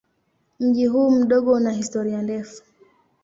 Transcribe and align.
Mji 0.59 0.85
huu 0.87 1.11
mdogo 1.11 1.51
una 1.53 1.71
historia 1.73 2.21
ndefu. 2.21 2.63